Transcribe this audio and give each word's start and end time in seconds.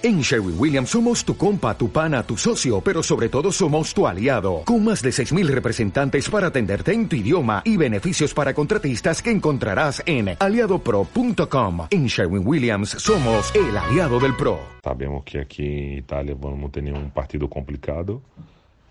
En 0.00 0.20
Sherwin 0.20 0.54
Williams 0.56 0.90
somos 0.90 1.24
tu 1.24 1.36
compa, 1.36 1.76
tu 1.76 1.90
pana, 1.90 2.22
tu 2.22 2.36
socio, 2.36 2.80
pero 2.80 3.02
sobre 3.02 3.28
todo 3.28 3.50
somos 3.50 3.92
tu 3.92 4.06
aliado, 4.06 4.62
con 4.64 4.84
más 4.84 5.02
de 5.02 5.10
6.000 5.10 5.48
representantes 5.48 6.30
para 6.30 6.46
atenderte 6.46 6.92
en 6.92 7.08
tu 7.08 7.16
idioma 7.16 7.62
y 7.64 7.76
beneficios 7.76 8.32
para 8.32 8.54
contratistas 8.54 9.20
que 9.20 9.32
encontrarás 9.32 10.00
en 10.06 10.36
aliadopro.com. 10.38 11.88
En 11.90 12.06
Sherwin 12.06 12.46
Williams 12.46 12.90
somos 12.90 13.52
el 13.56 13.76
aliado 13.76 14.20
del 14.20 14.36
PRO. 14.36 14.60
Sabemos 14.84 15.24
que 15.24 15.40
aqui 15.40 15.64
em 15.64 15.98
Itália 15.98 16.36
vamos 16.38 16.70
ter 16.70 16.84
um 16.94 17.10
partido 17.10 17.48
complicado, 17.48 18.22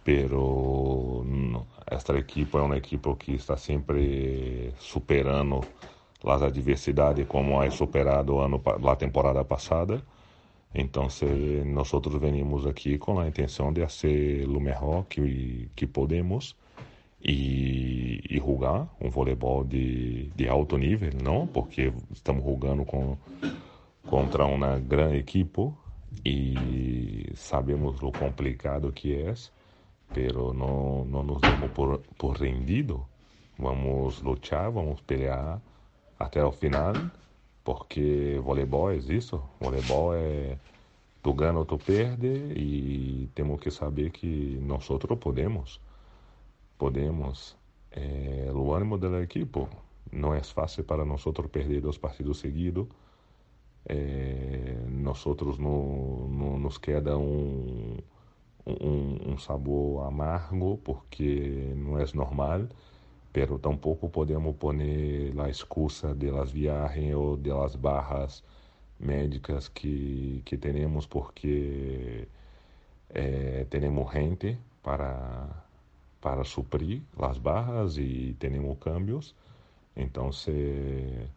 pero 0.03 1.25
esta 1.89 2.17
equipe 2.17 2.57
é 2.57 2.59
uma 2.59 2.75
equipe 2.75 3.15
que 3.15 3.35
está 3.35 3.55
sempre 3.55 4.73
superando 4.77 5.61
as 6.25 6.41
adversidades 6.41 7.25
como 7.27 7.63
é 7.63 7.71
superado 7.71 8.41
ano, 8.41 8.61
a 8.65 8.95
temporada 8.97 9.45
passada. 9.45 10.03
Então, 10.73 11.07
nós 11.65 11.91
venimos 12.19 12.67
aqui 12.67 12.97
com 12.97 13.19
a 13.19 13.27
intenção 13.27 13.71
de 13.71 13.81
fazer 13.81 14.47
o 14.47 14.59
melhor 14.59 15.05
que, 15.05 15.69
que 15.75 15.87
podemos 15.87 16.55
e, 17.23 18.21
jogar 18.37 18.87
um 19.01 19.09
voleibol 19.09 19.63
de, 19.63 20.29
de 20.35 20.47
alto 20.47 20.77
nível, 20.77 21.11
não? 21.21 21.47
Porque 21.47 21.91
estamos 22.11 22.43
jogando 22.43 22.85
contra 24.05 24.45
uma 24.45 24.79
grande 24.79 25.17
equipe 25.17 25.71
e 26.25 27.31
sabemos 27.35 28.01
o 28.01 28.11
complicado 28.11 28.91
que 28.91 29.15
é, 29.15 29.33
pero 30.13 30.53
não, 30.53 31.05
nos 31.05 31.41
damos 31.41 31.71
por, 31.71 31.99
por 32.17 32.37
rendido. 32.37 33.05
Vamos 33.57 34.21
lutar, 34.21 34.69
vamos 34.71 35.01
pelear 35.01 35.59
até 36.19 36.43
o 36.43 36.51
final 36.51 36.93
porque 37.67 38.39
voleibol 38.41 38.89
é 38.91 38.95
isso, 38.95 39.43
voleibol 39.59 40.13
é 40.15 40.57
tu 41.21 41.33
ganha 41.33 41.57
ou 41.57 41.65
tu 41.65 41.77
perde 41.77 42.29
e 42.55 43.29
temos 43.35 43.59
que 43.59 43.69
saber 43.69 44.11
que 44.11 44.57
nós 44.61 44.89
outros 44.89 45.19
podemos, 45.19 45.81
podemos. 46.77 47.57
É, 47.91 48.49
o 48.53 48.73
ânimo 48.73 48.97
da 48.97 49.21
equipe 49.21 49.67
não 50.09 50.33
é 50.33 50.41
fácil 50.41 50.85
para 50.85 51.03
nós 51.03 51.25
outros 51.25 51.51
perder 51.51 51.81
dois 51.81 51.97
partidos 51.97 52.39
seguidos. 52.39 52.87
É, 53.85 54.77
nós 54.87 55.25
outros 55.25 55.57
no, 55.57 56.25
no, 56.29 56.57
nos 56.57 56.77
queda 56.77 57.17
um, 57.17 57.97
um, 58.65 59.33
um 59.33 59.37
sabor 59.37 60.07
amargo 60.07 60.77
porque 60.85 61.73
não 61.75 61.99
é 61.99 62.05
normal 62.13 62.61
pero 63.37 63.59
tampouco 63.59 64.09
podemos 64.09 64.55
poner 64.55 65.39
a 65.39 65.47
excusa 65.47 66.15
de 66.15 66.31
las 66.31 66.51
viagens 66.51 67.13
ou 67.13 67.37
de 67.37 67.53
las 67.53 67.75
barras 67.75 68.43
médicas 68.99 69.69
que, 69.69 70.41
que 70.43 70.57
temos 70.57 71.05
porque 71.05 72.27
eh, 73.11 73.67
temos 73.69 74.11
gente 74.11 74.57
para, 74.81 75.47
para 76.19 76.43
suprir 76.43 77.03
as 77.19 77.37
barras 77.37 77.99
e 77.99 78.35
temos 78.39 78.75
cambios. 78.79 79.35
Então, 79.95 80.31
se, 80.31 81.29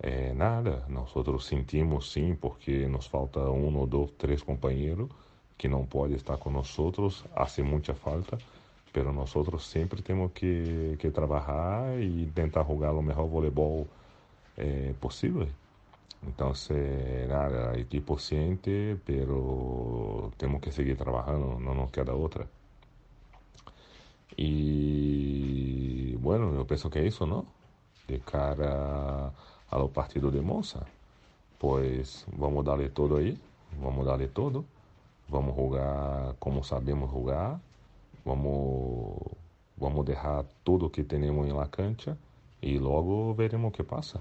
é, 0.00 0.32
nada, 0.32 0.86
nós 0.88 1.12
sentimos 1.44 2.10
sim, 2.10 2.34
porque 2.36 2.88
nos 2.88 3.06
falta 3.06 3.40
um 3.50 3.76
ou 3.76 3.86
dois, 3.86 4.10
três 4.12 4.42
companheiros 4.42 5.10
que 5.58 5.68
não 5.68 5.84
podem 5.84 6.16
estar 6.16 6.38
nós, 6.38 7.22
hace 7.36 7.62
muita 7.62 7.92
falta 7.92 8.38
pero 8.92 9.12
nosotros 9.12 9.66
sempre 9.66 10.02
temos 10.02 10.32
que, 10.32 10.96
que 10.98 11.10
trabalhar 11.10 12.00
e 12.00 12.26
tentar 12.34 12.64
jogar 12.64 12.92
o 12.92 13.02
melhor 13.02 13.26
voleibol 13.26 13.86
eh, 14.56 14.94
possível. 15.00 15.48
Então, 16.26 16.52
nada, 17.28 17.78
equipe 17.78 18.18
ciente, 18.18 18.96
pero 19.04 20.32
temos 20.36 20.60
que 20.60 20.72
seguir 20.72 20.96
trabalhando, 20.96 21.60
não 21.60 21.74
nos 21.74 21.90
queda 21.90 22.12
outra. 22.12 22.48
E, 24.36 26.16
bueno, 26.20 26.54
eu 26.54 26.64
penso 26.64 26.90
que 26.90 26.98
é 26.98 27.06
isso, 27.06 27.26
não? 27.26 27.46
De 28.06 28.18
cara 28.20 29.32
ao 29.70 29.88
partido 29.88 30.30
de 30.30 30.40
Monza, 30.40 30.86
pois 31.58 32.26
vamos 32.36 32.64
dar-lhe 32.64 32.88
todo 32.88 33.16
aí, 33.16 33.38
vamos 33.80 34.04
dar-lhe 34.06 34.28
todo, 34.28 34.64
vamos 35.28 35.54
jogar 35.54 36.34
como 36.38 36.64
sabemos 36.64 37.10
jogar 37.10 37.60
Vamos, 38.28 39.16
vamos 39.74 40.04
deixar 40.04 40.44
tudo 40.62 40.90
que 40.90 41.02
temos 41.02 41.46
em 41.48 41.52
La 41.54 41.66
Cancha 41.66 42.14
e 42.60 42.78
logo 42.78 43.32
veremos 43.32 43.70
o 43.70 43.72
que 43.72 43.82
passa. 43.82 44.20